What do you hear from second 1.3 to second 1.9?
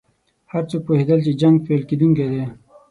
جنګ پیل